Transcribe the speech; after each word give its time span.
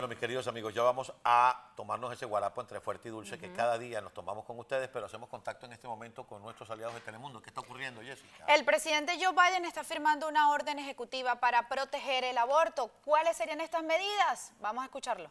Bueno, 0.00 0.08
mis 0.08 0.18
queridos 0.18 0.46
amigos, 0.46 0.72
ya 0.72 0.80
vamos 0.80 1.12
a 1.24 1.74
tomarnos 1.76 2.10
ese 2.10 2.24
guarapo 2.24 2.62
entre 2.62 2.80
fuerte 2.80 3.08
y 3.08 3.10
dulce 3.10 3.36
que 3.36 3.52
cada 3.52 3.76
día 3.78 4.00
nos 4.00 4.14
tomamos 4.14 4.46
con 4.46 4.58
ustedes, 4.58 4.88
pero 4.88 5.04
hacemos 5.04 5.28
contacto 5.28 5.66
en 5.66 5.72
este 5.72 5.86
momento 5.86 6.26
con 6.26 6.40
nuestros 6.40 6.70
aliados 6.70 6.94
de 6.94 7.02
Telemundo. 7.02 7.42
¿Qué 7.42 7.50
está 7.50 7.60
ocurriendo, 7.60 8.00
Jessica? 8.00 8.46
El 8.48 8.64
presidente 8.64 9.12
Joe 9.20 9.34
Biden 9.34 9.66
está 9.66 9.84
firmando 9.84 10.26
una 10.26 10.52
orden 10.52 10.78
ejecutiva 10.78 11.38
para 11.38 11.68
proteger 11.68 12.24
el 12.24 12.38
aborto. 12.38 12.90
¿Cuáles 13.04 13.36
serían 13.36 13.60
estas 13.60 13.84
medidas? 13.84 14.54
Vamos 14.62 14.80
a 14.80 14.84
escucharlo. 14.86 15.30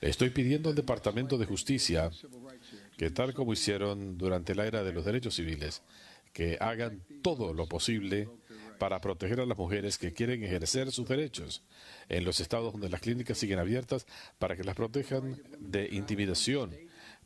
Le 0.00 0.10
estoy 0.10 0.30
pidiendo 0.30 0.70
al 0.70 0.74
Departamento 0.74 1.38
de 1.38 1.46
Justicia 1.46 2.10
que 2.98 3.10
tal 3.10 3.34
como 3.34 3.52
hicieron 3.52 4.18
durante 4.18 4.56
la 4.56 4.66
era 4.66 4.82
de 4.82 4.92
los 4.92 5.04
derechos 5.04 5.36
civiles, 5.36 5.80
que 6.32 6.58
hagan 6.60 7.04
todo 7.22 7.54
lo 7.54 7.68
posible 7.68 8.28
para 8.82 9.00
proteger 9.00 9.38
a 9.38 9.46
las 9.46 9.56
mujeres 9.56 9.96
que 9.96 10.12
quieren 10.12 10.42
ejercer 10.42 10.90
sus 10.90 11.06
derechos 11.06 11.62
en 12.08 12.24
los 12.24 12.40
estados 12.40 12.72
donde 12.72 12.88
las 12.88 13.00
clínicas 13.00 13.38
siguen 13.38 13.60
abiertas 13.60 14.08
para 14.40 14.56
que 14.56 14.64
las 14.64 14.74
protejan 14.74 15.40
de 15.60 15.88
intimidación, 15.92 16.76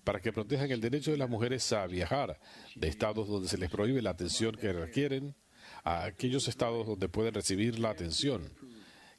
para 0.04 0.20
que 0.20 0.34
protejan 0.34 0.70
el 0.70 0.82
derecho 0.82 1.12
de 1.12 1.16
las 1.16 1.30
mujeres 1.30 1.72
a 1.72 1.86
viajar 1.86 2.38
de 2.74 2.88
estados 2.88 3.26
donde 3.26 3.48
se 3.48 3.56
les 3.56 3.70
prohíbe 3.70 4.02
la 4.02 4.10
atención 4.10 4.54
que 4.54 4.70
requieren 4.70 5.34
a 5.82 6.04
aquellos 6.04 6.46
estados 6.46 6.86
donde 6.86 7.08
pueden 7.08 7.32
recibir 7.32 7.78
la 7.78 7.88
atención, 7.88 8.52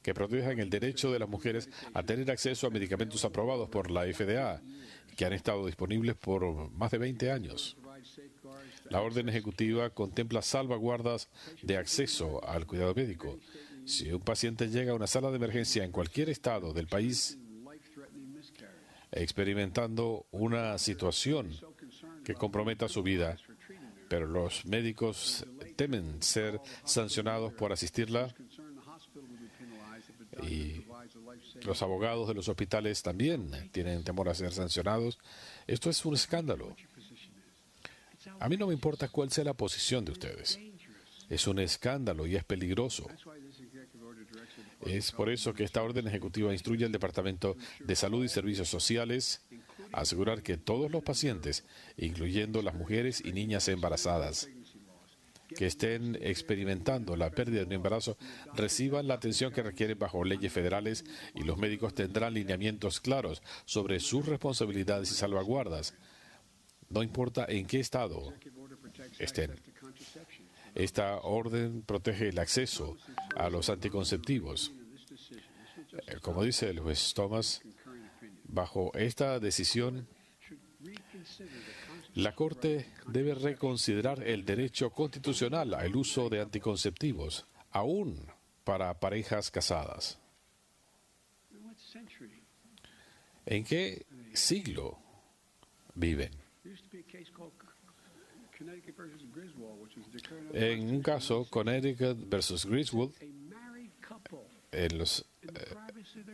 que 0.00 0.14
protejan 0.14 0.60
el 0.60 0.70
derecho 0.70 1.10
de 1.10 1.18
las 1.18 1.28
mujeres 1.28 1.68
a 1.92 2.04
tener 2.04 2.30
acceso 2.30 2.68
a 2.68 2.70
medicamentos 2.70 3.24
aprobados 3.24 3.68
por 3.68 3.90
la 3.90 4.02
FDA, 4.02 4.62
que 5.16 5.24
han 5.24 5.32
estado 5.32 5.66
disponibles 5.66 6.14
por 6.14 6.70
más 6.70 6.92
de 6.92 6.98
20 6.98 7.32
años. 7.32 7.76
La 8.90 9.00
orden 9.00 9.28
ejecutiva 9.28 9.90
contempla 9.90 10.42
salvaguardas 10.42 11.28
de 11.62 11.76
acceso 11.76 12.44
al 12.44 12.66
cuidado 12.66 12.94
médico. 12.94 13.38
Si 13.84 14.12
un 14.12 14.20
paciente 14.20 14.68
llega 14.68 14.92
a 14.92 14.96
una 14.96 15.06
sala 15.06 15.30
de 15.30 15.36
emergencia 15.36 15.84
en 15.84 15.92
cualquier 15.92 16.28
estado 16.28 16.72
del 16.72 16.86
país 16.86 17.38
experimentando 19.12 20.26
una 20.30 20.76
situación 20.78 21.50
que 22.24 22.34
comprometa 22.34 22.88
su 22.88 23.02
vida, 23.02 23.38
pero 24.08 24.26
los 24.26 24.64
médicos 24.66 25.46
temen 25.76 26.22
ser 26.22 26.60
sancionados 26.84 27.52
por 27.54 27.72
asistirla 27.72 28.34
y 30.42 30.84
los 31.62 31.82
abogados 31.82 32.28
de 32.28 32.34
los 32.34 32.48
hospitales 32.48 33.02
también 33.02 33.70
tienen 33.72 34.04
temor 34.04 34.28
a 34.28 34.34
ser 34.34 34.52
sancionados. 34.52 35.18
Esto 35.66 35.90
es 35.90 36.04
un 36.04 36.14
escándalo. 36.14 36.76
A 38.40 38.48
mí 38.48 38.56
no 38.56 38.66
me 38.66 38.74
importa 38.74 39.08
cuál 39.08 39.30
sea 39.30 39.44
la 39.44 39.54
posición 39.54 40.04
de 40.04 40.12
ustedes. 40.12 40.58
Es 41.28 41.46
un 41.46 41.58
escándalo 41.58 42.26
y 42.26 42.36
es 42.36 42.44
peligroso. 42.44 43.06
Es 44.86 45.12
por 45.12 45.28
eso 45.28 45.52
que 45.54 45.64
esta 45.64 45.82
orden 45.82 46.06
ejecutiva 46.06 46.52
instruye 46.52 46.84
al 46.84 46.92
Departamento 46.92 47.56
de 47.80 47.96
Salud 47.96 48.24
y 48.24 48.28
Servicios 48.28 48.68
Sociales 48.68 49.42
a 49.92 50.00
asegurar 50.02 50.42
que 50.42 50.56
todos 50.56 50.90
los 50.90 51.02
pacientes, 51.02 51.64
incluyendo 51.96 52.62
las 52.62 52.74
mujeres 52.74 53.22
y 53.24 53.32
niñas 53.32 53.68
embarazadas, 53.68 54.48
que 55.56 55.66
estén 55.66 56.18
experimentando 56.20 57.16
la 57.16 57.30
pérdida 57.30 57.60
de 57.60 57.66
un 57.66 57.72
embarazo 57.72 58.16
reciban 58.54 59.08
la 59.08 59.14
atención 59.14 59.52
que 59.52 59.62
requieren 59.62 59.98
bajo 59.98 60.24
leyes 60.24 60.52
federales 60.52 61.04
y 61.34 61.42
los 61.42 61.56
médicos 61.56 61.94
tendrán 61.94 62.34
lineamientos 62.34 63.00
claros 63.00 63.42
sobre 63.64 63.98
sus 64.00 64.26
responsabilidades 64.26 65.10
y 65.10 65.14
salvaguardas 65.14 65.94
no 66.90 67.02
importa 67.02 67.46
en 67.48 67.66
qué 67.66 67.80
estado 67.80 68.32
estén. 69.18 69.54
Esta 70.74 71.18
orden 71.18 71.82
protege 71.82 72.28
el 72.28 72.38
acceso 72.38 72.96
a 73.36 73.50
los 73.50 73.68
anticonceptivos. 73.68 74.72
Eh, 76.06 76.16
como 76.20 76.42
dice 76.44 76.70
el 76.70 76.80
juez 76.80 77.14
Thomas, 77.14 77.62
bajo 78.44 78.92
esta 78.94 79.38
decisión, 79.40 80.06
la 82.14 82.34
Corte 82.34 82.86
debe 83.06 83.34
reconsiderar 83.34 84.22
el 84.22 84.44
derecho 84.44 84.90
constitucional 84.90 85.74
al 85.74 85.94
uso 85.96 86.28
de 86.28 86.40
anticonceptivos, 86.40 87.46
aún 87.70 88.26
para 88.64 88.98
parejas 88.98 89.50
casadas. 89.50 90.18
¿En 93.46 93.64
qué 93.64 94.06
siglo 94.34 94.98
viven? 95.94 96.47
En 100.52 100.90
un 100.90 101.02
caso, 101.02 101.46
Connecticut 101.48 102.28
versus 102.28 102.66
Griswold, 102.66 103.14
en 104.72 104.98
los 104.98 105.24
eh, 105.42 105.74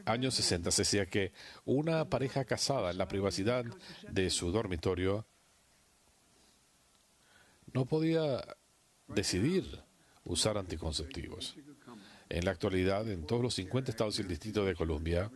años 0.07 0.35
60 0.35 0.71
se 0.71 0.83
decía 0.83 1.07
que 1.07 1.33
una 1.65 2.09
pareja 2.09 2.45
casada 2.45 2.91
en 2.91 2.99
la 2.99 3.07
privacidad 3.09 3.65
de 4.11 4.31
su 4.31 4.51
dormitorio 4.51 5.27
no 7.73 7.85
podía 7.87 8.45
decidir 9.09 9.83
usar 10.25 10.57
anticonceptivos. 10.57 11.57
En 12.29 12.45
la 12.45 12.53
actualidad, 12.53 13.09
en 13.09 13.27
todos 13.27 13.43
los 13.43 13.55
50 13.55 13.91
estados 13.91 14.19
y 14.19 14.23
el 14.23 14.29
Distrito 14.29 14.65
de 14.65 14.75
Columbia, 14.75 15.31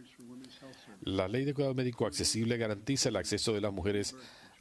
la 1.02 1.28
ley 1.28 1.44
de 1.44 1.54
cuidado 1.54 1.74
médico 1.74 2.06
accesible 2.06 2.56
garantiza 2.56 3.10
el 3.10 3.16
acceso 3.16 3.52
de 3.52 3.60
las 3.60 3.72
mujeres 3.72 4.16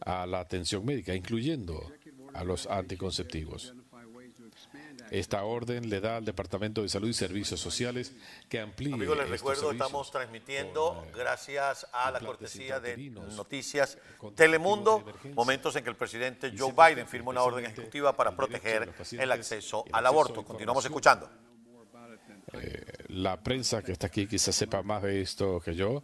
a 0.05 0.25
la 0.25 0.39
atención 0.39 0.85
médica, 0.85 1.13
incluyendo 1.13 1.91
a 2.33 2.43
los 2.43 2.67
anticonceptivos. 2.67 3.73
Esta 5.11 5.43
orden 5.43 5.89
le 5.89 6.01
da 6.01 6.17
al 6.17 6.25
Departamento 6.25 6.81
de 6.81 6.89
Salud 6.89 7.07
y 7.07 7.13
Servicios 7.13 7.59
Sociales 7.59 8.13
que 8.49 8.59
amplíe. 8.59 8.93
Amigos, 8.93 9.17
les 9.17 9.29
recuerdo, 9.29 9.71
estamos 9.71 10.11
transmitiendo 10.11 11.05
eh, 11.05 11.11
gracias 11.15 11.87
a 11.93 12.11
la 12.11 12.19
cortesía 12.19 12.79
de 12.79 12.97
Noticias 13.09 13.97
Telemundo, 14.35 15.05
momentos 15.33 15.75
en 15.75 15.83
que 15.83 15.89
el 15.89 15.95
presidente 15.95 16.53
Joe 16.57 16.73
Biden 16.73 17.07
firma 17.07 17.29
una 17.29 17.43
orden 17.43 17.65
ejecutiva 17.65 18.15
para 18.15 18.35
proteger 18.35 18.93
el 19.11 19.31
acceso 19.31 19.85
al 19.91 20.05
aborto. 20.05 20.43
Continuamos 20.43 20.83
escuchando. 20.83 21.29
Eh, 22.53 22.85
la 23.09 23.41
prensa 23.41 23.81
que 23.81 23.91
está 23.91 24.07
aquí 24.07 24.27
quizás 24.27 24.55
sepa 24.55 24.81
más 24.81 25.03
de 25.03 25.21
esto 25.21 25.59
que 25.59 25.75
yo. 25.75 26.01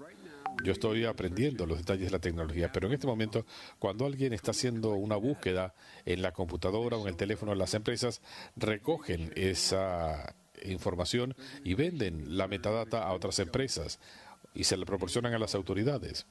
Yo 0.64 0.72
estoy 0.72 1.06
aprendiendo 1.06 1.66
los 1.66 1.78
detalles 1.78 2.06
de 2.06 2.12
la 2.12 2.20
tecnología, 2.20 2.72
pero 2.72 2.88
en 2.88 2.94
este 2.94 3.08
momento, 3.08 3.46
cuando 3.80 4.06
alguien 4.06 4.34
está 4.34 4.52
haciendo 4.52 4.94
una 4.94 5.16
búsqueda 5.16 5.74
en 6.06 6.22
la 6.22 6.32
computadora 6.32 6.98
o 6.98 7.02
en 7.02 7.10
el 7.10 7.18
teléfono 7.18 7.56
las 7.56 7.74
empresas, 7.74 8.22
recogen 8.56 9.32
esa 9.36 10.36
información 10.64 11.36
y 11.64 11.74
venden 11.74 12.38
la 12.38 12.48
metadata 12.48 13.04
a 13.04 13.14
otras 13.14 13.40
empresas 13.40 14.00
y 14.54 14.64
se 14.66 14.78
la 14.78 14.86
proporcionan 14.86 15.34
a 15.34 15.40
las 15.40 15.56
autoridades. 15.56 16.26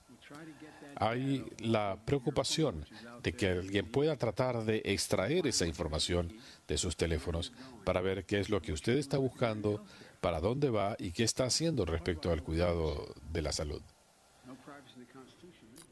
Hay 0.96 1.44
la 1.58 1.98
preocupación 2.04 2.86
de 3.22 3.32
que 3.32 3.48
alguien 3.48 3.90
pueda 3.90 4.16
tratar 4.16 4.64
de 4.64 4.82
extraer 4.84 5.46
esa 5.46 5.66
información 5.66 6.32
de 6.68 6.78
sus 6.78 6.96
teléfonos 6.96 7.52
para 7.84 8.00
ver 8.00 8.24
qué 8.24 8.40
es 8.40 8.50
lo 8.50 8.62
que 8.62 8.72
usted 8.72 8.96
está 8.98 9.18
buscando, 9.18 9.84
para 10.20 10.40
dónde 10.40 10.70
va 10.70 10.96
y 10.98 11.12
qué 11.12 11.24
está 11.24 11.44
haciendo 11.44 11.84
respecto 11.84 12.30
al 12.30 12.42
cuidado 12.42 13.14
de 13.32 13.42
la 13.42 13.52
salud. 13.52 13.82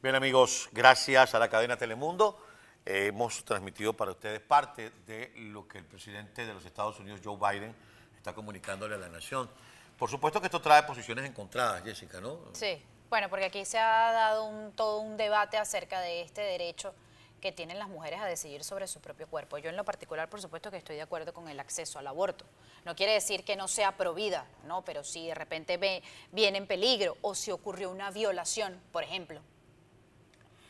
Bien 0.03 0.15
amigos, 0.15 0.71
gracias 0.72 1.34
a 1.34 1.38
la 1.38 1.50
cadena 1.50 1.77
Telemundo. 1.77 2.43
Eh, 2.87 3.09
hemos 3.09 3.44
transmitido 3.44 3.93
para 3.93 4.12
ustedes 4.12 4.41
parte 4.41 4.93
de 5.06 5.31
lo 5.37 5.69
que 5.69 5.77
el 5.77 5.84
presidente 5.84 6.47
de 6.47 6.55
los 6.55 6.65
Estados 6.65 6.99
Unidos, 7.00 7.21
Joe 7.22 7.37
Biden, 7.37 7.77
está 8.16 8.33
comunicándole 8.33 8.94
a 8.94 8.99
la 8.99 9.11
nación. 9.11 9.50
Por 9.99 10.09
supuesto 10.09 10.41
que 10.41 10.47
esto 10.47 10.62
trae 10.62 10.84
posiciones 10.84 11.27
encontradas, 11.27 11.84
Jessica, 11.84 12.19
¿no? 12.19 12.38
Sí, 12.55 12.83
bueno, 13.11 13.28
porque 13.28 13.44
aquí 13.44 13.66
se 13.66 13.78
ha 13.78 14.11
dado 14.12 14.72
todo 14.75 15.00
un 15.00 15.19
debate 15.19 15.59
acerca 15.59 16.00
de 16.00 16.22
este 16.22 16.41
derecho 16.41 16.94
que 17.43 17.53
tienen 17.53 17.78
las 17.78 17.91
mujeres 17.91 18.21
a 18.21 18.25
decidir 18.25 18.65
sobre 18.65 18.87
su 18.87 19.03
propio 19.03 19.27
cuerpo. 19.27 19.59
Yo 19.59 19.69
en 19.69 19.77
lo 19.77 19.84
particular, 19.84 20.31
por 20.31 20.41
supuesto, 20.41 20.71
que 20.71 20.78
estoy 20.78 20.97
de 20.97 21.03
acuerdo 21.03 21.34
con 21.34 21.47
el 21.50 21.61
acceso 21.61 21.99
al 21.99 22.06
aborto. 22.06 22.47
No 22.87 22.97
quiere 22.97 23.12
decir 23.12 23.44
que 23.44 23.55
no 23.55 23.69
sea 23.69 23.99
provida, 23.99 24.47
¿no? 24.64 24.82
Pero 24.82 25.05
si 25.05 25.26
de 25.26 25.35
repente 25.35 25.76
ve, 25.76 26.02
viene 26.32 26.56
en 26.56 26.67
peligro 26.67 27.19
o 27.20 27.35
si 27.35 27.50
ocurrió 27.50 27.91
una 27.91 28.11
violación, 28.11 28.81
por 28.93 29.05
ejemplo, 29.05 29.43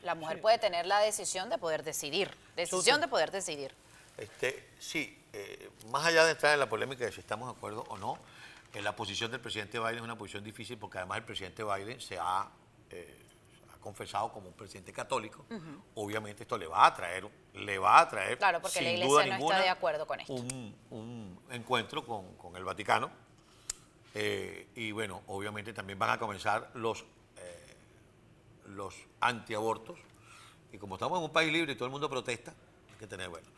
la 0.02 0.14
mujer 0.14 0.40
puede 0.40 0.58
tener 0.58 0.86
la 0.86 1.00
decisión 1.00 1.50
de 1.50 1.58
poder 1.58 1.82
decidir, 1.82 2.30
decisión 2.56 3.00
de 3.00 3.08
poder 3.08 3.30
decidir. 3.30 3.74
Este, 4.16 4.68
sí, 4.78 5.18
eh, 5.32 5.70
más 5.90 6.06
allá 6.06 6.24
de 6.24 6.32
entrar 6.32 6.52
en 6.54 6.60
la 6.60 6.68
polémica 6.68 7.04
de 7.04 7.12
si 7.12 7.20
estamos 7.20 7.50
de 7.50 7.56
acuerdo 7.56 7.84
o 7.88 7.96
no, 7.96 8.18
eh, 8.74 8.82
la 8.82 8.94
posición 8.94 9.30
del 9.30 9.40
presidente 9.40 9.78
Biden 9.78 9.96
es 9.96 10.02
una 10.02 10.16
posición 10.18 10.44
difícil 10.44 10.76
porque 10.78 10.98
además 10.98 11.18
el 11.18 11.24
presidente 11.24 11.64
Biden 11.64 12.00
se 12.00 12.18
ha, 12.18 12.48
eh, 12.90 13.16
confesado 13.80 14.30
como 14.30 14.48
un 14.48 14.52
presidente 14.52 14.92
católico. 14.92 15.46
Obviamente 15.94 16.42
esto 16.42 16.58
le 16.58 16.66
va 16.66 16.84
a 16.84 16.94
traer, 16.94 17.26
le 17.54 17.78
va 17.78 18.00
a 18.00 18.08
traer, 18.10 18.36
claro, 18.36 18.60
porque 18.60 18.82
la 18.82 18.90
iglesia 18.90 19.38
no 19.38 19.50
está 19.50 19.62
de 19.62 19.68
acuerdo 19.70 20.06
con 20.06 20.20
esto. 20.20 20.34
Un, 20.34 21.40
encuentro 21.50 22.04
con, 22.04 22.34
con, 22.34 22.54
el 22.56 22.64
Vaticano. 22.64 23.10
y 24.14 24.92
bueno, 24.92 25.22
obviamente 25.28 25.72
también 25.72 25.98
van 25.98 26.10
a 26.10 26.18
comenzar 26.18 26.70
los 26.74 27.06
los 28.70 28.94
antiabortos. 29.20 29.98
Y 30.72 30.78
como 30.78 30.94
estamos 30.94 31.18
en 31.18 31.24
un 31.24 31.32
país 31.32 31.52
libre 31.52 31.72
y 31.72 31.74
todo 31.74 31.86
el 31.86 31.92
mundo 31.92 32.08
protesta, 32.08 32.54
hay 32.90 32.96
que 32.98 33.06
tener 33.06 33.28
bueno. 33.28 33.48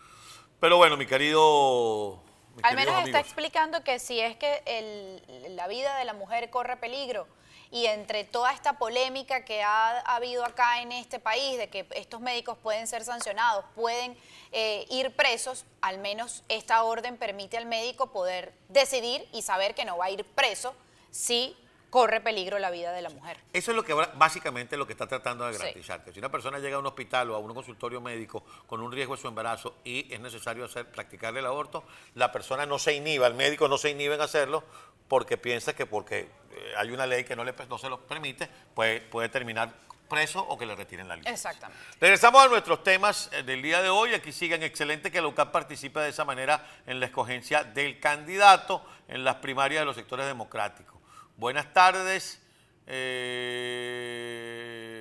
Pero 0.60 0.76
bueno, 0.76 0.96
mi 0.96 1.06
querido... 1.06 2.22
Al 2.62 2.76
menos 2.76 3.06
está 3.06 3.18
explicando 3.18 3.82
que 3.82 3.98
si 3.98 4.20
es 4.20 4.36
que 4.36 5.22
la 5.50 5.66
vida 5.68 5.96
de 5.96 6.04
la 6.04 6.12
mujer 6.12 6.50
corre 6.50 6.76
peligro 6.76 7.26
y 7.72 7.86
entre 7.86 8.24
toda 8.24 8.52
esta 8.52 8.78
polémica 8.78 9.46
que 9.46 9.62
ha, 9.62 10.00
habido 10.00 10.44
acá 10.44 10.82
en 10.82 10.92
este 10.92 11.18
país, 11.18 11.56
de 11.56 11.70
que 11.70 11.86
estos 11.94 12.20
médicos 12.20 12.58
pueden 12.62 12.86
ser 12.86 13.02
sancionados, 13.02 13.64
pueden 13.74 14.14
eh, 14.52 14.86
ir 14.90 15.16
presos, 15.16 15.64
al 15.80 15.96
menos 15.96 16.44
esta 16.50 16.82
orden 16.84 17.16
permite 17.16 17.56
al 17.56 17.64
médico 17.64 18.12
poder 18.12 18.52
decidir 18.68 19.26
y 19.32 19.40
saber 19.40 19.74
que 19.74 19.86
no 19.86 19.96
va 19.96 20.04
a 20.04 20.10
ir 20.10 20.22
preso 20.24 20.74
si 21.10 21.56
corre 21.92 22.22
peligro 22.22 22.58
la 22.58 22.70
vida 22.70 22.90
de 22.90 23.02
la 23.02 23.10
mujer. 23.10 23.36
Eso 23.52 23.70
es 23.70 23.76
lo 23.76 23.84
que 23.84 23.92
básicamente 23.92 24.78
lo 24.78 24.86
que 24.86 24.94
está 24.94 25.06
tratando 25.06 25.46
de 25.46 25.52
garantizar. 25.52 26.02
Que 26.02 26.10
si 26.10 26.20
una 26.20 26.30
persona 26.30 26.58
llega 26.58 26.76
a 26.76 26.78
un 26.78 26.86
hospital 26.86 27.30
o 27.30 27.34
a 27.34 27.38
un 27.38 27.52
consultorio 27.52 28.00
médico 28.00 28.42
con 28.66 28.80
un 28.80 28.90
riesgo 28.90 29.14
de 29.14 29.20
su 29.20 29.28
embarazo 29.28 29.74
y 29.84 30.10
es 30.10 30.18
necesario 30.18 30.64
hacer, 30.64 30.90
practicarle 30.90 31.40
el 31.40 31.46
aborto, 31.46 31.84
la 32.14 32.32
persona 32.32 32.64
no 32.64 32.78
se 32.78 32.94
inhiba, 32.94 33.26
el 33.26 33.34
médico 33.34 33.68
no 33.68 33.76
se 33.76 33.90
inhibe 33.90 34.14
en 34.14 34.22
hacerlo 34.22 34.64
porque 35.06 35.36
piensa 35.36 35.76
que 35.76 35.84
porque 35.84 36.20
eh, 36.20 36.72
hay 36.78 36.92
una 36.92 37.06
ley 37.06 37.24
que 37.24 37.36
no, 37.36 37.44
le, 37.44 37.52
no 37.68 37.76
se 37.76 37.90
lo 37.90 38.00
permite, 38.00 38.48
puede, 38.74 39.02
puede 39.02 39.28
terminar 39.28 39.70
preso 40.08 40.40
o 40.40 40.56
que 40.56 40.64
le 40.64 40.74
retiren 40.74 41.06
la 41.06 41.16
licencia. 41.16 41.50
Exactamente. 41.50 41.84
Regresamos 42.00 42.42
a 42.42 42.48
nuestros 42.48 42.82
temas 42.82 43.28
eh, 43.32 43.42
del 43.42 43.60
día 43.60 43.82
de 43.82 43.90
hoy. 43.90 44.14
Aquí 44.14 44.32
siguen 44.32 44.62
excelente 44.62 45.10
que 45.10 45.20
la 45.20 45.26
UCAP 45.26 45.52
participe 45.52 46.00
de 46.00 46.08
esa 46.08 46.24
manera 46.24 46.66
en 46.86 47.00
la 47.00 47.06
escogencia 47.06 47.64
del 47.64 48.00
candidato 48.00 48.82
en 49.08 49.24
las 49.24 49.34
primarias 49.36 49.82
de 49.82 49.84
los 49.84 49.96
sectores 49.96 50.24
democráticos. 50.24 51.01
Buenas 51.37 51.73
tardes. 51.73 52.40
Eh, 52.87 54.26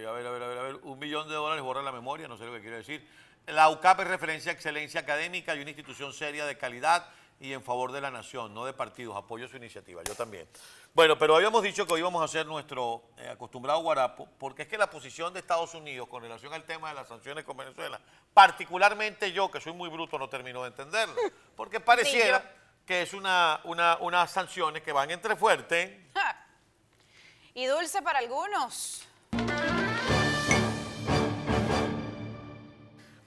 a 0.08 0.12
ver, 0.12 0.26
a 0.26 0.32
ver, 0.32 0.44
a 0.44 0.48
ver, 0.48 0.58
a 0.58 0.62
ver. 0.64 0.76
Un 0.84 0.98
millón 1.00 1.28
de 1.28 1.36
dólares 1.36 1.64
borra 1.64 1.82
la 1.82 1.92
memoria, 1.92 2.28
no 2.28 2.38
sé 2.38 2.46
lo 2.46 2.54
que 2.54 2.62
quiere 2.62 2.78
decir. 2.78 3.06
La 3.48 3.70
UCAP 3.70 4.02
es 4.02 4.08
referencia 4.08 4.52
a 4.52 4.56
excelencia 4.56 5.02
académica 5.02 5.56
y 5.56 5.62
una 5.62 5.72
institución 5.72 6.14
seria 6.14 6.46
de 6.46 6.58
calidad 6.58 7.08
y 7.40 7.54
en 7.54 7.64
favor 7.64 7.92
de 7.92 8.00
la 8.02 8.12
nación, 8.12 8.54
no 8.54 8.66
de 8.66 8.74
partidos. 8.74 9.18
Apoyo 9.18 9.48
su 9.48 9.58
iniciativa, 9.58 10.04
yo 10.04 10.14
también. 10.16 10.48
Bueno, 10.94 11.18
pero 11.18 11.36
habíamos 11.36 11.64
dicho 11.64 11.88
que 11.88 11.94
hoy 11.94 12.02
íbamos 12.02 12.22
a 12.22 12.26
hacer 12.26 12.46
nuestro 12.46 13.04
eh, 13.18 13.30
acostumbrado 13.30 13.82
guarapo, 13.82 14.28
porque 14.38 14.62
es 14.64 14.68
que 14.68 14.78
la 14.78 14.90
posición 14.90 15.34
de 15.34 15.40
Estados 15.40 15.74
Unidos 15.74 16.08
con 16.08 16.22
relación 16.22 16.54
al 16.54 16.66
tema 16.66 16.90
de 16.90 16.96
las 16.96 17.08
sanciones 17.08 17.44
con 17.44 17.58
Venezuela, 17.58 18.00
particularmente 18.34 19.32
yo, 19.32 19.50
que 19.50 19.60
soy 19.60 19.74
muy 19.74 19.90
bruto, 19.90 20.20
no 20.20 20.30
termino 20.30 20.62
de 20.62 20.68
entenderlo, 20.68 21.16
porque 21.56 21.80
pareciera 21.80 22.61
que 22.92 23.04
es 23.04 23.14
una, 23.14 23.62
una, 23.64 23.96
unas 24.02 24.30
sanciones 24.30 24.84
que 24.84 24.92
van 24.92 25.10
entre 25.12 25.38
fuertes. 25.38 25.98
Y 27.54 27.66
dulce 27.66 28.02
para 28.02 28.20
algunos. 28.20 29.08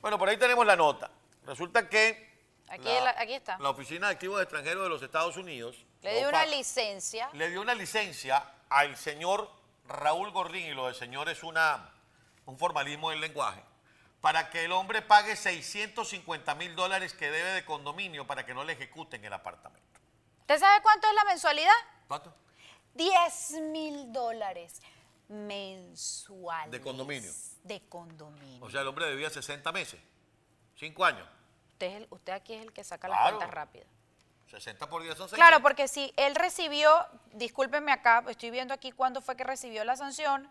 Bueno, 0.02 0.18
por 0.18 0.28
ahí 0.28 0.36
tenemos 0.36 0.66
la 0.66 0.76
nota. 0.76 1.10
Resulta 1.46 1.88
que 1.88 2.34
Aquí, 2.68 2.90
aquí, 3.16 3.32
está. 3.32 3.56
La 3.58 3.70
Oficina 3.70 4.08
de 4.08 4.12
Activos 4.12 4.42
Extranjeros 4.42 4.82
de 4.82 4.88
los 4.90 5.00
Estados 5.00 5.38
Unidos. 5.38 5.82
Le 6.02 6.18
dio 6.18 6.28
una 6.28 6.44
licencia. 6.44 7.30
Le 7.32 7.48
dio 7.48 7.62
una 7.62 7.74
licencia 7.74 8.44
al 8.68 8.98
señor 8.98 9.50
Raúl 9.86 10.30
Gordín, 10.30 10.66
y 10.66 10.74
lo 10.74 10.88
del 10.88 10.94
señor 10.94 11.30
es 11.30 11.42
una, 11.42 11.90
un 12.44 12.58
formalismo 12.58 13.08
del 13.08 13.20
lenguaje, 13.22 13.64
para 14.24 14.48
que 14.48 14.64
el 14.64 14.72
hombre 14.72 15.02
pague 15.02 15.36
650 15.36 16.54
mil 16.54 16.74
dólares 16.74 17.12
que 17.12 17.30
debe 17.30 17.50
de 17.50 17.62
condominio 17.66 18.26
para 18.26 18.46
que 18.46 18.54
no 18.54 18.64
le 18.64 18.72
ejecuten 18.72 19.22
el 19.22 19.34
apartamento. 19.34 20.00
¿Usted 20.40 20.58
sabe 20.58 20.82
cuánto 20.82 21.06
es 21.06 21.14
la 21.14 21.24
mensualidad? 21.24 21.74
¿Cuánto? 22.08 22.34
10 22.94 23.50
mil 23.64 24.10
dólares 24.14 24.80
mensuales. 25.28 26.70
¿De 26.70 26.80
condominio? 26.80 27.30
De 27.64 27.82
condominio. 27.86 28.64
O 28.64 28.70
sea, 28.70 28.80
el 28.80 28.88
hombre 28.88 29.04
debía 29.04 29.28
60 29.28 29.70
meses, 29.72 30.00
5 30.78 31.04
años. 31.04 31.28
Usted, 31.72 32.06
usted 32.08 32.32
aquí 32.32 32.54
es 32.54 32.62
el 32.62 32.72
que 32.72 32.82
saca 32.82 33.08
las 33.08 33.28
cuentas 33.28 33.50
rápidas. 33.50 33.88
60 34.48 34.88
por 34.88 35.02
10 35.02 35.18
son 35.18 35.28
60. 35.28 35.36
Claro, 35.36 35.62
porque 35.62 35.86
si 35.86 36.14
él 36.16 36.34
recibió, 36.34 37.06
discúlpenme 37.32 37.92
acá, 37.92 38.24
estoy 38.28 38.50
viendo 38.50 38.72
aquí 38.72 38.90
cuándo 38.90 39.20
fue 39.20 39.36
que 39.36 39.44
recibió 39.44 39.84
la 39.84 39.96
sanción. 39.96 40.48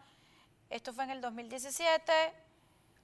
Esto 0.70 0.94
fue 0.94 1.06
en 1.06 1.10
el 1.10 1.22
2017 1.22 2.53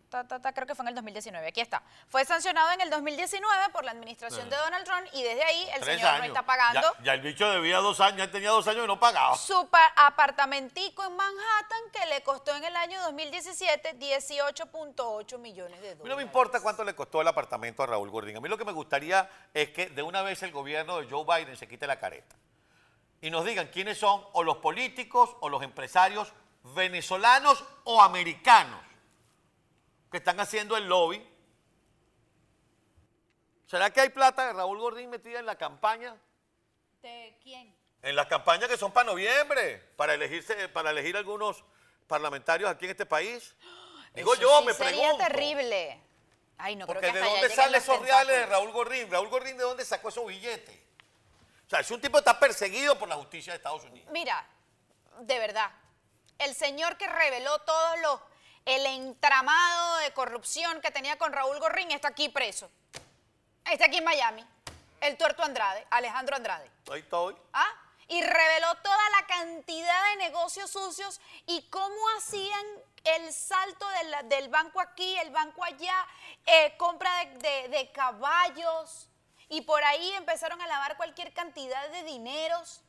creo 0.09 0.67
que 0.67 0.75
fue 0.75 0.83
en 0.83 0.89
el 0.89 0.95
2019, 0.95 1.47
aquí 1.47 1.61
está. 1.61 1.81
Fue 2.07 2.25
sancionado 2.25 2.71
en 2.71 2.81
el 2.81 2.89
2019 2.89 3.69
por 3.71 3.85
la 3.85 3.91
administración 3.91 4.50
de 4.50 4.56
Donald 4.56 4.85
Trump 4.85 5.07
y 5.13 5.23
desde 5.23 5.44
ahí 5.44 5.67
el 5.75 5.83
señor 5.83 6.17
no 6.19 6.23
está 6.23 6.44
pagando. 6.44 6.95
Ya, 7.03 7.13
el 7.13 7.21
bicho 7.21 7.50
debía 7.50 7.77
dos 7.77 8.00
años, 8.00 8.17
ya 8.17 8.31
tenía 8.31 8.50
dos 8.50 8.67
años 8.67 8.83
y 8.83 8.88
no 8.88 9.00
pagaba. 9.00 9.35
Su 9.38 9.67
apartamentico 9.95 11.06
en 11.06 11.15
Manhattan 11.15 11.81
que 11.94 12.06
le 12.07 12.21
costó 12.21 12.56
en 12.56 12.63
el 12.63 12.75
año 12.75 13.01
2017 13.03 13.97
18.8 14.00 15.38
millones 15.38 15.81
de 15.81 15.95
dólares. 15.95 16.01
A 16.01 16.03
mí 16.03 16.09
no 16.09 16.15
me 16.15 16.23
importa 16.23 16.59
cuánto 16.59 16.83
le 16.83 16.95
costó 16.95 17.21
el 17.21 17.27
apartamento 17.27 17.83
a 17.83 17.88
Raúl 17.88 18.09
Gordín. 18.09 18.38
A 18.38 18.39
mí 18.39 18.50
lo 18.50 18.57
que 18.57 18.65
me 18.65 18.71
gustaría 18.71 19.29
es 19.53 19.69
que 19.69 19.88
de 19.89 20.01
una 20.01 20.21
vez 20.21 20.41
el 20.44 20.51
gobierno 20.51 21.00
de 21.00 21.09
Joe 21.09 21.25
Biden 21.25 21.55
se 21.55 21.67
quite 21.67 21.88
la 21.88 22.00
careta 22.00 22.35
y 23.21 23.29
nos 23.29 23.45
digan 23.45 23.67
quiénes 23.67 23.97
son 23.97 24.23
o 24.33 24.44
los 24.44 24.57
políticos 24.57 25.35
o 25.41 25.50
los 25.50 25.62
empresarios 25.62 26.31
venezolanos 26.75 27.63
o 27.83 28.01
americanos 28.01 28.88
que 30.11 30.17
están 30.17 30.39
haciendo 30.39 30.75
el 30.77 30.88
lobby. 30.88 31.25
¿Será 33.65 33.91
que 33.91 34.01
hay 34.01 34.09
plata 34.09 34.47
de 34.47 34.53
Raúl 34.53 34.79
Gordín 34.79 35.09
metida 35.09 35.39
en 35.39 35.45
la 35.45 35.56
campaña? 35.56 36.15
¿De 37.01 37.38
quién? 37.41 37.75
En 38.01 38.15
las 38.15 38.27
campañas 38.27 38.67
que 38.67 38.77
son 38.77 38.91
para 38.91 39.11
noviembre, 39.11 39.77
para 39.95 40.13
elegirse, 40.13 40.69
para 40.69 40.89
elegir 40.89 41.15
algunos 41.17 41.63
parlamentarios 42.07 42.69
aquí 42.69 42.85
en 42.85 42.91
este 42.91 43.06
país. 43.06 43.56
Digo 44.15 44.33
yo, 44.35 44.63
me 44.63 44.73
pregunto. 44.73 45.01
Sería 45.01 45.27
terrible. 45.27 46.01
Ay, 46.57 46.75
no 46.75 46.85
Porque 46.88 47.09
creo 47.09 47.13
que 47.13 47.19
¿de 47.19 47.25
dónde 47.25 47.50
salen 47.50 47.75
esos 47.75 48.01
reales 48.01 48.35
de 48.35 48.45
Raúl 48.47 48.71
Gordín? 48.71 49.09
Raúl 49.09 49.29
Gordín, 49.29 49.55
¿de 49.55 49.63
dónde 49.63 49.85
sacó 49.85 50.09
esos 50.09 50.25
billetes? 50.25 50.75
O 51.67 51.69
sea, 51.69 51.83
si 51.83 51.94
un 51.94 52.01
tipo 52.01 52.17
está 52.17 52.38
perseguido 52.38 52.97
por 52.97 53.07
la 53.07 53.15
justicia 53.15 53.53
de 53.53 53.57
Estados 53.57 53.83
Unidos. 53.85 54.09
Mira, 54.12 54.45
de 55.19 55.39
verdad, 55.39 55.71
el 56.39 56.55
señor 56.55 56.97
que 56.97 57.07
reveló 57.07 57.59
todos 57.59 58.00
los 58.00 58.19
el 58.65 58.85
entramado 58.85 59.97
de 59.97 60.11
corrupción 60.13 60.81
que 60.81 60.91
tenía 60.91 61.17
con 61.17 61.33
Raúl 61.33 61.59
Gorrín 61.59 61.91
está 61.91 62.09
aquí 62.09 62.29
preso. 62.29 62.69
Está 63.65 63.85
aquí 63.85 63.97
en 63.97 64.03
Miami. 64.03 64.45
El 65.01 65.17
tuerto 65.17 65.44
Andrade, 65.44 65.85
Alejandro 65.89 66.35
Andrade. 66.35 66.69
Ahí 66.91 67.00
estoy. 67.00 67.35
¿Ah? 67.53 67.71
Y 68.07 68.21
reveló 68.21 68.75
toda 68.83 69.09
la 69.11 69.27
cantidad 69.27 70.09
de 70.09 70.15
negocios 70.17 70.71
sucios 70.71 71.21
y 71.45 71.61
cómo 71.69 71.95
hacían 72.17 72.65
el 73.03 73.31
salto 73.31 73.85
del, 74.23 74.50
banco 74.50 74.81
aquí, 74.81 75.15
el 75.17 75.29
banco 75.29 75.63
allá, 75.63 76.05
eh, 76.45 76.75
compra 76.77 77.12
de 77.25 77.91
caballos. 77.94 79.07
Y 79.47 79.62
por 79.62 79.83
ahí 79.83 80.12
empezaron 80.13 80.62
a 80.62 80.67
lavar 80.67 80.97
cualquier 80.97 81.33
cantidad 81.33 81.89
de 81.89 82.03
dineros 82.03 82.81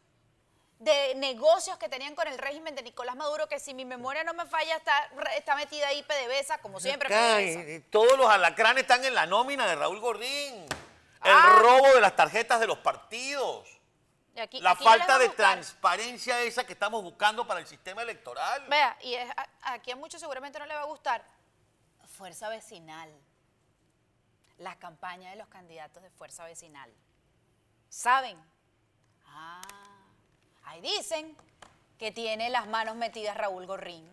de 0.81 1.15
negocios 1.17 1.77
que 1.77 1.91
tenían 1.91 2.15
con 2.15 2.27
el 2.27 2.39
régimen 2.39 2.75
de 2.75 2.83
Nicolás 2.83 3.15
Maduro, 3.15 3.47
que 3.47 3.61
si 3.61 3.75
mi 3.75 3.85
memoria 3.85 4.25
no 4.25 4.33
me 4.33 4.47
falla, 4.47 4.77
está, 4.77 5.11
está 5.37 5.55
metida 5.55 5.89
ahí 5.89 6.03
PDVSA, 6.03 6.59
como 6.59 6.81
siempre. 6.81 7.81
todos 7.91 8.17
los 8.17 8.29
alacranes 8.29 8.83
están 8.83 9.05
en 9.05 9.15
la 9.15 9.27
nómina 9.27 9.67
de 9.67 9.77
Raúl 9.77 10.01
Gordín. 10.01 10.65
El 11.23 11.37
ah. 11.37 11.59
robo 11.61 11.95
de 11.95 12.01
las 12.01 12.17
tarjetas 12.17 12.61
de 12.61 12.67
los 12.67 12.79
partidos. 12.79 13.69
la 14.53 14.75
falta 14.75 15.19
de 15.19 15.29
transparencia 15.29 16.41
esa 16.41 16.65
que 16.65 16.73
estamos 16.73 17.03
buscando 17.03 17.47
para 17.47 17.61
el 17.61 17.67
sistema 17.67 18.01
electoral. 18.01 18.67
Vea, 18.69 18.97
y 19.03 19.17
aquí 19.61 19.91
a 19.91 19.97
muchos 19.97 20.19
seguramente 20.19 20.59
no 20.59 20.65
le 20.65 20.75
va 20.75 20.81
a 20.81 20.87
gustar. 20.87 21.23
Fuerza 22.17 22.49
vecinal. 22.49 23.11
La 24.57 24.79
campaña 24.79 25.29
de 25.29 25.37
los 25.37 25.49
candidatos 25.49 26.03
de 26.03 26.09
fuerza 26.09 26.45
vecinal. 26.45 26.91
¿Saben? 27.91 28.43
Ah 29.27 29.90
Ahí 30.65 30.81
dicen 30.81 31.37
que 31.99 32.13
tiene 32.13 32.51
las 32.51 32.67
manos 32.67 32.97
metidas 32.97 33.37
Raúl 33.37 33.67
Gorrín. 33.67 34.09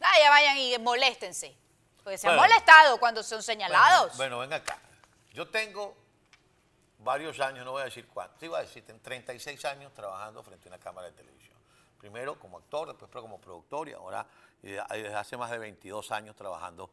Ah, 0.00 0.18
ya 0.22 0.30
vayan 0.30 0.56
y 0.56 0.78
moléstense. 0.78 1.56
Porque 2.02 2.16
se 2.16 2.28
han 2.28 2.36
molestado 2.36 2.98
cuando 2.98 3.22
son 3.22 3.42
señalados. 3.42 4.16
Bueno, 4.16 4.38
ven 4.38 4.52
acá. 4.52 4.78
Yo 5.32 5.48
tengo 5.48 5.96
varios 6.98 7.40
años, 7.40 7.64
no 7.64 7.72
voy 7.72 7.82
a 7.82 7.86
decir 7.86 8.06
cuántos, 8.08 8.42
iba 8.42 8.58
a 8.58 8.62
decir, 8.62 8.84
36 8.84 9.64
años 9.64 9.92
trabajando 9.94 10.42
frente 10.42 10.68
a 10.68 10.72
una 10.72 10.78
cámara 10.78 11.08
de 11.08 11.12
televisión. 11.12 11.56
Primero 11.98 12.38
como 12.38 12.58
actor, 12.58 12.88
después 12.88 13.10
como 13.10 13.40
productor 13.40 13.88
y 13.88 13.92
ahora 13.92 14.26
desde 14.62 15.14
hace 15.14 15.36
más 15.36 15.50
de 15.50 15.58
22 15.58 16.10
años 16.12 16.36
trabajando, 16.36 16.90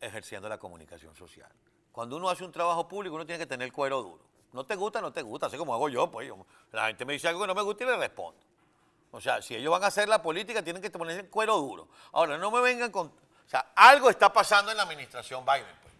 ejerciendo 0.00 0.48
la 0.48 0.58
comunicación 0.58 1.14
social. 1.14 1.50
Cuando 1.92 2.16
uno 2.16 2.30
hace 2.30 2.44
un 2.44 2.52
trabajo 2.52 2.86
público, 2.86 3.14
uno 3.16 3.26
tiene 3.26 3.38
que 3.38 3.46
tener 3.46 3.72
cuero 3.72 4.02
duro. 4.02 4.29
No 4.52 4.64
te 4.64 4.74
gusta, 4.74 5.00
no 5.00 5.12
te 5.12 5.22
gusta, 5.22 5.46
así 5.46 5.56
como 5.56 5.74
hago 5.74 5.88
yo, 5.88 6.10
pues 6.10 6.30
la 6.72 6.86
gente 6.88 7.04
me 7.04 7.12
dice 7.12 7.28
algo 7.28 7.42
que 7.42 7.46
no 7.46 7.54
me 7.54 7.62
gusta 7.62 7.84
y 7.84 7.86
le 7.86 7.96
respondo. 7.96 8.40
O 9.12 9.20
sea, 9.20 9.42
si 9.42 9.56
ellos 9.56 9.70
van 9.70 9.82
a 9.84 9.88
hacer 9.88 10.08
la 10.08 10.22
política, 10.22 10.62
tienen 10.62 10.80
que 10.82 10.90
ponerse 10.90 11.20
en 11.20 11.26
cuero 11.26 11.56
duro. 11.56 11.88
Ahora, 12.12 12.38
no 12.38 12.50
me 12.50 12.60
vengan 12.60 12.90
con... 12.90 13.08
O 13.08 13.48
sea, 13.48 13.72
algo 13.74 14.08
está 14.10 14.32
pasando 14.32 14.70
en 14.70 14.76
la 14.76 14.84
administración 14.84 15.44
Biden, 15.44 15.76
pues. 15.82 15.94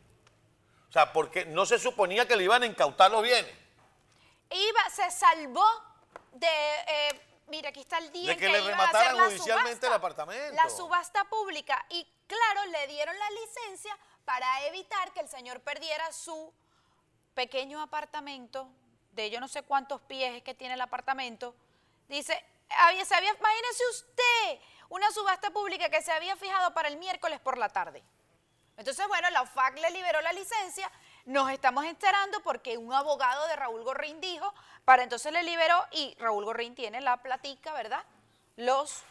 O 0.88 0.92
sea, 0.92 1.12
porque 1.12 1.44
no 1.44 1.66
se 1.66 1.78
suponía 1.78 2.26
que 2.26 2.36
le 2.36 2.44
iban 2.44 2.62
a 2.62 2.66
incautar 2.66 3.10
los 3.10 3.22
bienes. 3.22 3.52
Iba, 4.50 4.90
se 4.90 5.10
salvó 5.10 5.66
de... 6.32 6.46
Eh, 6.46 7.20
mira, 7.48 7.70
aquí 7.70 7.80
está 7.80 7.98
el 7.98 8.10
día 8.12 8.30
de 8.30 8.36
que, 8.36 8.48
le 8.48 8.60
remataran 8.60 9.18
judicialmente 9.18 9.86
el 9.86 9.92
apartamento. 9.92 10.54
La 10.54 10.68
subasta 10.70 11.24
pública. 11.24 11.84
Y 11.90 12.06
claro, 12.26 12.66
le 12.70 12.86
dieron 12.86 13.16
la 13.18 13.30
licencia 13.30 13.96
para 14.24 14.66
evitar 14.66 15.12
que 15.12 15.20
el 15.20 15.28
señor 15.28 15.60
perdiera 15.60 16.12
su 16.12 16.52
pequeño 17.40 17.80
apartamento, 17.80 18.68
de 19.12 19.30
yo 19.30 19.40
no 19.40 19.48
sé 19.48 19.62
cuántos 19.62 20.02
pies 20.02 20.36
es 20.36 20.42
que 20.42 20.52
tiene 20.52 20.74
el 20.74 20.80
apartamento, 20.82 21.54
dice, 22.06 22.44
había, 22.68 23.02
se 23.06 23.14
había, 23.14 23.30
imagínese 23.30 23.82
usted, 23.92 24.60
una 24.90 25.10
subasta 25.10 25.50
pública 25.50 25.88
que 25.88 26.02
se 26.02 26.12
había 26.12 26.36
fijado 26.36 26.74
para 26.74 26.88
el 26.88 26.98
miércoles 26.98 27.40
por 27.40 27.56
la 27.56 27.70
tarde. 27.70 28.02
Entonces, 28.76 29.08
bueno, 29.08 29.30
la 29.30 29.40
OFAC 29.40 29.78
le 29.78 29.90
liberó 29.90 30.20
la 30.20 30.34
licencia, 30.34 30.92
nos 31.24 31.50
estamos 31.50 31.86
enterando 31.86 32.42
porque 32.42 32.76
un 32.76 32.92
abogado 32.92 33.46
de 33.46 33.56
Raúl 33.56 33.84
Gorrín 33.84 34.20
dijo, 34.20 34.52
para 34.84 35.02
entonces 35.02 35.32
le 35.32 35.42
liberó 35.42 35.82
y 35.92 36.14
Raúl 36.18 36.44
Gorrín 36.44 36.74
tiene 36.74 37.00
la 37.00 37.22
platica, 37.22 37.72
¿verdad? 37.72 38.04
Los 38.56 39.02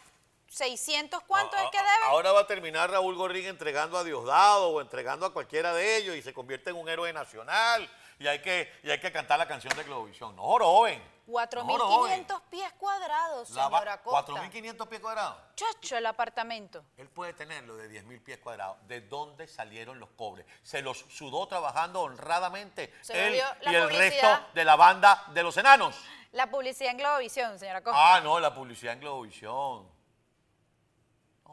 600, 0.50 1.22
¿cuánto 1.28 1.56
es 1.56 1.70
que 1.70 1.78
debe? 1.78 2.04
Ahora 2.06 2.32
va 2.32 2.40
a 2.40 2.46
terminar 2.46 2.90
Raúl 2.90 3.14
Gorrín 3.14 3.46
entregando 3.46 3.96
a 3.96 4.02
Diosdado 4.02 4.70
o 4.70 4.80
entregando 4.80 5.24
a 5.24 5.32
cualquiera 5.32 5.72
de 5.72 5.96
ellos 5.96 6.16
y 6.16 6.22
se 6.22 6.34
convierte 6.34 6.70
en 6.70 6.76
un 6.76 6.88
héroe 6.88 7.12
nacional 7.12 7.88
y 8.18 8.26
hay 8.26 8.40
que, 8.40 8.70
y 8.82 8.90
hay 8.90 8.98
que 8.98 9.12
cantar 9.12 9.38
la 9.38 9.46
canción 9.46 9.74
de 9.76 9.84
Globovisión. 9.84 10.34
No 10.34 10.42
joroben. 10.42 11.00
4.500 11.26 12.42
pies 12.50 12.72
cuadrados, 12.72 13.48
señora 13.48 14.02
Costa. 14.02 14.32
4.500 14.32 14.88
pies 14.88 15.00
cuadrados. 15.00 15.36
Chacho, 15.54 15.96
el 15.96 16.06
apartamento. 16.06 16.84
Él 16.96 17.08
puede 17.08 17.32
tenerlo 17.32 17.76
de 17.76 17.88
10.000 17.88 18.20
pies 18.20 18.38
cuadrados. 18.38 18.76
¿De 18.88 19.02
dónde 19.02 19.46
salieron 19.46 20.00
los 20.00 20.08
pobres? 20.08 20.44
Se 20.64 20.82
los 20.82 20.98
sudó 20.98 21.46
trabajando 21.46 22.00
honradamente 22.00 22.92
Se 23.02 23.28
él 23.28 23.42
y 23.62 23.74
el 23.74 23.88
resto 23.88 24.26
de 24.52 24.64
la 24.64 24.74
banda 24.74 25.26
de 25.32 25.44
los 25.44 25.56
enanos. 25.56 25.96
La 26.32 26.50
publicidad 26.50 26.90
en 26.90 26.98
Globovisión, 26.98 27.58
señora 27.58 27.82
Costa. 27.82 28.16
Ah, 28.16 28.20
no, 28.20 28.40
la 28.40 28.52
publicidad 28.52 28.94
en 28.94 29.00
Globovisión. 29.00 29.99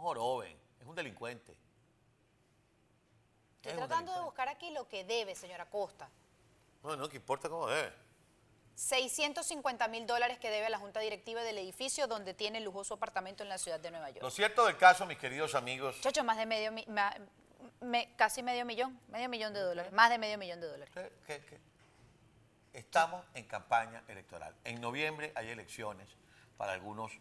No 0.07 0.13
joroben. 0.13 0.57
Es 0.79 0.85
un 0.87 0.95
delincuente. 0.95 1.53
Estoy 3.57 3.71
es 3.73 3.77
tratando 3.77 4.13
de 4.15 4.21
buscar 4.21 4.47
aquí 4.47 4.69
lo 4.71 4.87
que 4.87 5.03
debe, 5.03 5.35
señora 5.35 5.69
Costa. 5.69 6.09
No, 6.83 6.95
no, 6.95 7.09
que 7.09 7.17
importa 7.17 7.49
cómo 7.49 7.69
es. 7.69 7.91
650 8.75 9.87
mil 9.89 10.05
dólares 10.07 10.37
que 10.39 10.49
debe 10.49 10.67
a 10.67 10.69
la 10.69 10.77
junta 10.77 10.99
directiva 11.01 11.41
del 11.43 11.57
edificio 11.57 12.07
donde 12.07 12.33
tiene 12.33 12.59
el 12.59 12.63
lujoso 12.63 12.93
apartamento 12.93 13.43
en 13.43 13.49
la 13.49 13.57
ciudad 13.57 13.79
de 13.81 13.91
Nueva 13.91 14.09
York. 14.11 14.21
Lo 14.21 14.29
cierto 14.29 14.65
del 14.65 14.77
caso, 14.77 15.05
mis 15.07 15.17
queridos 15.17 15.55
amigos, 15.55 15.99
Chacho, 15.99 16.23
más 16.23 16.37
de 16.37 16.45
medio, 16.45 16.71
mi- 16.71 16.85
ma- 16.87 17.13
me- 17.81 18.13
casi 18.15 18.43
medio 18.43 18.63
millón, 18.65 18.97
medio 19.09 19.27
millón 19.29 19.51
de 19.53 19.59
dólares, 19.61 19.91
más 19.91 20.09
de 20.11 20.19
medio 20.19 20.37
millón 20.37 20.61
de 20.61 20.67
dólares. 20.67 20.93
que 21.25 21.59
estamos 22.71 23.25
en 23.33 23.45
campaña 23.45 24.03
electoral. 24.07 24.55
En 24.63 24.79
noviembre 24.79 25.33
hay 25.35 25.49
elecciones 25.49 26.07
para 26.55 26.71
algunos 26.73 27.11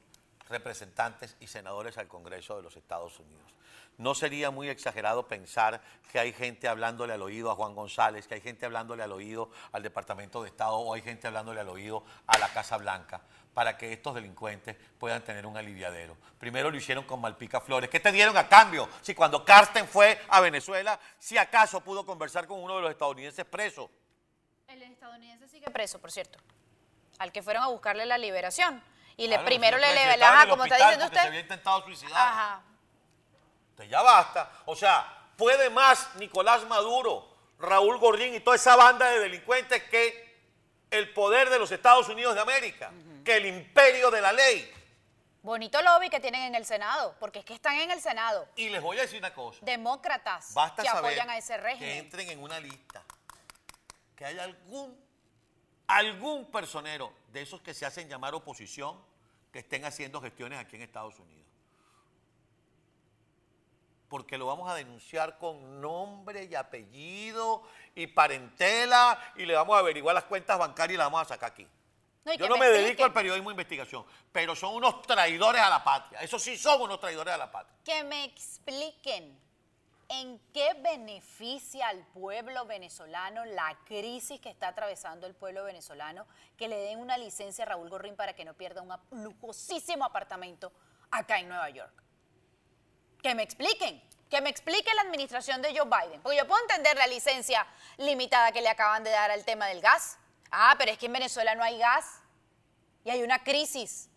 representantes 0.49 1.37
y 1.41 1.47
senadores 1.47 1.99
al 1.99 2.09
Congreso 2.09 2.57
de 2.57 2.63
los 2.63 2.77
Estados 2.77 3.19
Unidos. 3.19 3.53
No 3.99 4.15
sería 4.15 4.51
muy 4.51 4.69
exagerado 4.69 5.27
pensar 5.27 5.81
que 6.13 6.19
hay 6.19 6.33
gente 6.33 6.69
hablándole 6.69 7.15
al 7.15 7.23
oído 7.23 7.51
a 7.51 7.55
Juan 7.55 7.75
González, 7.75 8.27
que 8.27 8.35
hay 8.35 8.41
gente 8.41 8.67
hablándole 8.67 9.03
al 9.03 9.13
oído 9.13 9.51
al 9.73 9.83
Departamento 9.83 10.43
de 10.43 10.51
Estado 10.51 10.77
o 10.77 10.93
hay 10.93 11.01
gente 11.01 11.27
hablándole 11.27 11.61
al 11.61 11.69
oído 11.69 12.05
a 12.27 12.37
la 12.39 12.49
Casa 12.49 12.77
Blanca 12.77 13.23
para 13.55 13.79
que 13.79 13.91
estos 13.91 14.15
delincuentes 14.15 14.77
puedan 14.99 15.25
tener 15.25 15.47
un 15.47 15.57
aliviadero. 15.57 16.15
Primero 16.39 16.71
lo 16.71 16.77
hicieron 16.77 17.05
con 17.05 17.23
Malpica 17.23 17.59
Flores. 17.59 17.89
¿Qué 17.89 18.01
te 18.01 18.13
dieron 18.13 18.37
a 18.37 18.47
cambio? 18.47 18.87
Si 19.01 19.15
cuando 19.15 19.43
Carsten 19.47 19.89
fue 19.89 20.21
a 20.29 20.43
Venezuela, 20.43 21.01
si 21.19 21.39
acaso 21.39 21.81
pudo 21.81 22.05
conversar 22.05 22.47
con 22.47 22.63
uno 22.63 22.77
de 22.77 22.83
los 22.83 22.91
estadounidenses 22.91 23.47
presos. 23.47 23.89
El 24.69 24.83
estadounidense 24.83 25.49
sigue 25.49 25.71
preso, 25.71 25.99
por 25.99 26.13
cierto, 26.13 26.39
al 27.19 27.33
que 27.33 27.43
fueron 27.43 27.63
a 27.63 27.69
buscarle 27.69 28.05
la 28.05 28.19
liberación. 28.19 28.83
Y 29.17 29.29
le 29.29 29.39
primero 29.41 29.79
le 29.79 29.95
le- 29.95 30.25
ajá, 30.25 30.47
como 30.49 30.65
está 30.65 30.77
diciendo 30.77 31.05
porque 31.07 31.15
Se 31.15 31.21
usted. 31.21 31.29
había 31.29 31.41
intentado 31.41 31.83
suicidar. 31.85 32.13
Ajá. 32.29 32.63
Entonces 33.71 33.91
ya 33.91 34.03
basta. 34.03 34.51
O 34.67 34.77
sea, 34.77 35.31
puede 35.37 35.71
más 35.71 36.15
Nicolás 36.17 36.65
Maduro, 36.67 37.29
Raúl 37.59 37.99
Gordín 37.99 38.35
y 38.35 38.41
toda 38.41 38.57
esa 38.57 38.77
banda 38.77 39.09
de 39.11 39.21
delincuentes 39.21 39.83
que 39.85 40.27
el 40.91 41.13
poder 41.13 41.49
de 41.51 41.59
los 41.59 41.71
Estados 41.71 42.09
Unidos 42.09 42.35
de 42.35 42.41
América, 42.43 42.91
que 43.25 43.37
el 43.37 43.47
imperio 43.47 44.11
de 44.11 44.21
la 44.21 44.33
ley. 44.33 44.73
Bonito 45.43 45.81
lobby 45.81 46.11
que 46.11 46.21
tienen 46.21 46.43
en 46.43 46.55
el 46.55 46.67
Senado, 46.67 47.15
porque 47.21 47.39
es 47.39 47.45
que 47.45 47.55
están 47.55 47.77
en 47.77 47.91
el 47.91 48.01
Senado. 48.01 48.49
Y 48.57 48.69
les 48.69 48.83
voy 48.83 48.99
a 48.99 49.03
decir 49.03 49.19
una 49.19 49.33
cosa. 49.33 49.61
Demócratas 49.63 50.53
Basta 50.55 50.83
que 50.83 50.89
saber 50.89 51.13
apoyan 51.13 51.31
a 51.31 51.39
ese 51.39 51.55
que 51.55 51.61
régimen. 51.61 51.97
entren 51.99 52.31
en 52.31 52.43
una 52.43 52.59
lista, 52.59 53.03
que 54.17 54.25
haya 54.25 54.43
algún, 54.45 54.99
algún 55.87 56.51
personero 56.51 57.13
de 57.33 57.43
esos 57.43 57.61
que 57.61 57.75
se 57.75 57.87
hacen 57.87 58.09
llamar 58.09 58.35
oposición 58.35 58.97
que 59.53 59.61
estén 59.61 59.85
haciendo 59.85 60.21
gestiones 60.21 60.59
aquí 60.59 60.77
en 60.77 60.83
Estados 60.83 61.19
Unidos. 61.19 61.47
Porque 64.09 64.39
lo 64.39 64.47
vamos 64.47 64.71
a 64.71 64.75
denunciar 64.75 65.39
con 65.39 65.81
nombre 65.81 66.45
y 66.45 66.55
apellido 66.55 67.63
y 67.95 68.07
parentela 68.07 69.33
y 69.37 69.47
le 69.47 69.55
vamos 69.55 69.77
a 69.77 69.81
averiguar 69.81 70.15
las 70.15 70.25
cuentas 70.25 70.59
bancarias 70.59 70.95
y 70.95 70.99
las 70.99 71.07
vamos 71.07 71.23
a 71.23 71.25
sacar 71.25 71.53
aquí. 71.53 71.67
No, 72.25 72.35
Yo 72.35 72.49
no 72.49 72.57
me 72.57 72.69
dedico 72.69 73.05
al 73.05 73.13
periodismo 73.13 73.51
de 73.51 73.55
investigación, 73.55 74.05
pero 74.33 74.57
son 74.57 74.75
unos 74.75 75.03
traidores 75.03 75.63
a 75.63 75.71
la 75.71 75.83
patria. 75.83 76.21
Esos 76.21 76.43
sí 76.43 76.57
son 76.57 76.83
unos 76.83 77.01
traidores 77.01 77.33
a 77.33 77.37
la 77.37 77.51
patria. 77.51 77.77
Que 77.85 78.03
me 78.05 78.25
expliquen 78.25 79.46
en 80.09 80.39
qué 80.53 80.75
beneficia 80.75 81.89
al 81.89 82.05
pueblo 82.07 82.65
venezolano 82.67 83.45
la 83.45 83.77
crisis 83.85 84.41
que 84.41 84.51
está 84.51 84.69
atravesando 84.69 85.27
el 85.27 85.35
pueblo 85.35 85.65
venezolano, 85.65 86.27
que 86.57 86.69
le 86.69 86.77
den 86.77 87.01
una 87.01 87.19
licencia 87.19 87.65
a 87.65 87.69
Raúl 87.69 87.91
Gorrín 87.91 88.17
para 88.17 88.35
que 88.35 88.45
no 88.45 88.55
pierda 88.55 88.83
un 88.83 89.23
lujosísimo 89.23 90.05
apartamento 90.05 90.73
acá 91.11 91.39
en 91.39 91.49
Nueva 91.49 91.71
York. 91.71 92.03
Que 93.23 93.35
me 93.35 93.43
expliquen, 93.43 94.03
que 94.31 94.41
me 94.41 94.51
explique 94.51 94.93
la 94.95 95.03
administración 95.03 95.63
de 95.63 95.77
Joe 95.77 95.89
Biden, 95.89 96.21
porque 96.23 96.39
yo 96.39 96.47
puedo 96.47 96.61
entender 96.63 96.97
la 96.97 97.07
licencia 97.07 97.67
limitada 97.97 98.53
que 98.53 98.63
le 98.63 98.69
acaban 98.69 99.03
de 99.03 99.11
dar 99.11 99.31
al 99.31 99.45
tema 99.45 99.67
del 99.67 99.81
gas. 99.81 100.19
Ah, 100.51 100.75
pero 100.79 100.93
es 100.93 100.99
que 100.99 101.07
en 101.07 101.13
Venezuela 101.13 101.55
no 101.55 101.65
hay 101.65 101.79
gas 101.79 102.21
y 103.05 103.11
hay 103.11 103.23
una 103.23 103.43
crisis. 103.43 104.09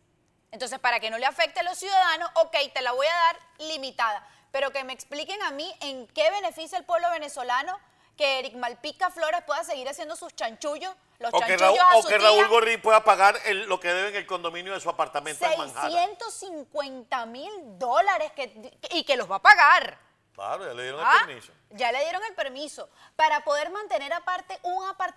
Entonces, 0.51 0.79
para 0.79 1.00
que 1.00 1.10
no 1.10 1.17
le 1.17 1.25
afecte 1.25 1.60
a 1.60 1.63
los 1.63 1.77
ciudadanos, 1.77 2.29
ok, 2.36 2.55
te 2.74 2.81
la 2.81 2.91
voy 2.91 3.05
a 3.05 3.15
dar 3.15 3.39
limitada. 3.60 4.27
Pero 4.51 4.72
que 4.72 4.84
me 4.84 4.94
expliquen 4.94 5.41
a 5.44 5.51
mí 5.51 5.74
en 5.82 6.08
qué 6.08 6.29
beneficia 6.32 6.77
el 6.77 6.86
pueblo 6.86 7.10
venezolano 7.12 7.79
que 8.18 8.39
Eric 8.39 8.56
Malpica 8.56 9.10
Flores 9.12 9.41
pueda 9.46 9.63
seguir 9.63 9.88
haciendo 9.88 10.15
sus 10.15 10.36
chanchullos, 10.36 10.94
los 11.20 11.34
O 11.34 11.39
que, 11.39 11.48
chanchullos 11.58 11.77
Raúl, 11.77 11.94
a 11.94 11.98
o 11.98 12.01
su 12.01 12.08
que 12.10 12.18
tía. 12.18 12.27
Raúl 12.27 12.48
Gorrín 12.50 12.82
pueda 12.82 13.03
pagar 13.03 13.36
el- 13.46 13.63
lo 13.70 13.79
que 13.79 13.88
debe 13.94 14.10
en 14.10 14.15
el 14.18 14.25
condominio 14.27 14.74
de 14.74 14.79
su 14.82 14.89
apartamento 14.89 15.46
en 15.46 15.58
Manhattan. 15.58 15.91
650 15.91 17.25
mil 17.27 17.51
dólares 17.79 18.32
que, 18.36 18.77
y 18.91 19.03
que 19.03 19.15
los 19.15 19.29
va 19.29 19.38
a 19.38 19.41
pagar. 19.41 19.98
Claro, 20.34 20.65
ya 20.65 20.74
le 20.74 20.84
dieron 20.84 21.01
Ah, 21.03 21.18
el 21.22 21.25
permiso. 21.27 21.51
Ya 21.72 21.91
le 21.91 22.00
dieron 22.00 22.24
el 22.24 22.34
permiso 22.34 22.89
para 23.18 23.44
poder 23.44 23.70
mantener 23.72 24.12
aparte 24.13 24.49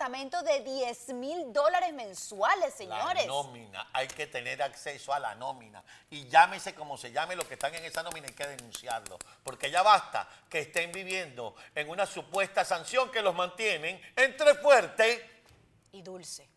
apartamento 0.03 0.43
de 0.43 0.61
10 0.65 1.15
mil 1.15 1.53
dólares 1.53 1.93
mensuales, 1.93 2.75
señores. 2.75 3.25
La 3.25 3.27
nómina, 3.27 3.89
hay 3.93 4.09
que 4.09 4.27
tener 4.27 4.61
acceso 4.61 5.15
a 5.15 5.21
la 5.21 5.37
nómina. 5.37 5.83
Y 6.11 6.27
llámese 6.29 6.75
como 6.75 6.97
se 6.97 7.13
llame, 7.13 7.37
los 7.37 7.47
que 7.47 7.55
están 7.55 7.73
en 7.75 7.85
esa 7.85 8.03
nómina 8.03 8.27
hay 8.27 8.35
que 8.35 8.47
denunciarlo. 8.47 9.17
Porque 9.45 9.71
ya 9.71 9.83
basta 9.83 10.29
que 10.49 10.61
estén 10.61 10.91
viviendo 10.91 11.55
en 11.75 11.89
una 11.89 12.05
supuesta 12.05 12.65
sanción 12.65 13.13
que 13.13 13.23
los 13.23 13.35
mantienen 13.35 14.01
entre 14.17 14.55
fuerte 14.57 15.45
Y 15.93 16.03
dulce. 16.03 16.49